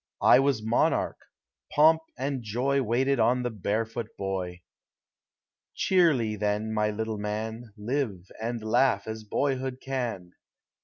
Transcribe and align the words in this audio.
1 0.17 0.41
was 0.41 0.63
monarch: 0.63 1.19
pomp 1.73 2.01
and 2.17 2.41
joy 2.41 2.81
Waited 2.81 3.19
on 3.19 3.43
the 3.43 3.51
barefoot 3.51 4.07
boy! 4.17 4.63
Cheerly, 5.75 6.35
then, 6.35 6.73
my 6.73 6.89
little 6.89 7.19
man, 7.19 7.71
Live 7.77 8.31
and 8.41 8.63
laugh, 8.63 9.05
as 9.05 9.23
boyhood 9.23 9.77
can 9.79 10.31